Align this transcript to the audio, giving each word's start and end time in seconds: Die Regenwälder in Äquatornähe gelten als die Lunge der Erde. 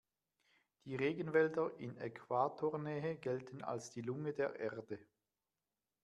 Die 0.85 0.95
Regenwälder 0.95 1.73
in 1.77 1.95
Äquatornähe 1.97 3.17
gelten 3.17 3.61
als 3.63 3.91
die 3.91 4.01
Lunge 4.01 4.33
der 4.33 4.59
Erde. 4.59 4.97